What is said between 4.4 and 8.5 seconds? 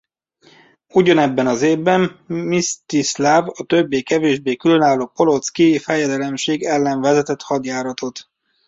különálló Polocki fejedelemség ellen vezetett hadjáratot.